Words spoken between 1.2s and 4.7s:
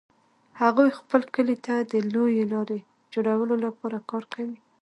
کلي ته د لویې لارې جوړولو لپاره کار کوي